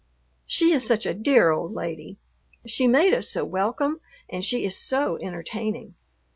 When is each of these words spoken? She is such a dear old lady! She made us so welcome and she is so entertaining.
She 0.47 0.71
is 0.73 0.83
such 0.83 1.05
a 1.05 1.13
dear 1.13 1.51
old 1.51 1.75
lady! 1.75 2.17
She 2.65 2.87
made 2.87 3.13
us 3.13 3.29
so 3.29 3.45
welcome 3.45 4.01
and 4.27 4.43
she 4.43 4.65
is 4.65 4.75
so 4.75 5.19
entertaining. 5.21 5.93